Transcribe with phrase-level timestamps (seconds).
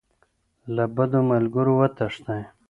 [0.75, 2.41] له بدو ملګرو وتښتئ.